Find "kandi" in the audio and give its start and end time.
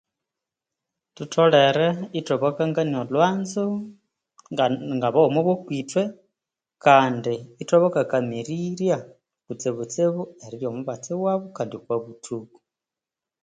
6.85-7.33, 11.55-11.73